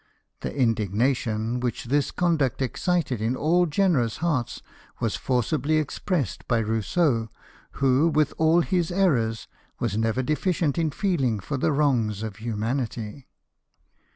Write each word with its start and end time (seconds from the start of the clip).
The 0.39 0.51
indignation 0.55 1.59
which 1.59 1.83
this 1.85 2.09
conduct 2.09 2.59
excited 2.59 3.21
in 3.21 3.35
all 3.35 3.67
generous 3.67 4.17
hearts 4.17 4.63
was 4.99 5.15
forcibly 5.15 5.75
expressed 5.75 6.47
by 6.47 6.57
Rousseau, 6.57 7.29
who, 7.73 8.07
with 8.09 8.33
all 8.39 8.61
his 8.61 8.91
errors, 8.91 9.47
was 9.79 9.95
never 9.97 10.23
deficient 10.23 10.79
in 10.79 10.89
feeling 10.89 11.39
for 11.39 11.57
the 11.57 11.71
wrongs 11.71 12.23
of 12.23 12.37
humanity. 12.37 13.27